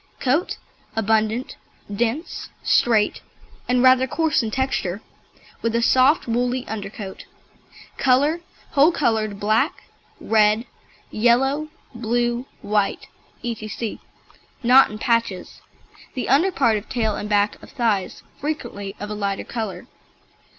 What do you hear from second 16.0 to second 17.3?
(the under part of tail and